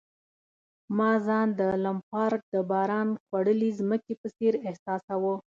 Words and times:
ما 0.97 1.11
ځان 1.25 1.47
د 1.59 1.61
لمپارډ 1.83 2.41
د 2.53 2.55
باران 2.71 3.09
خوړلي 3.23 3.69
مځکې 3.89 4.13
په 4.21 4.27
څېر 4.37 4.53
احساساوه. 4.67 5.33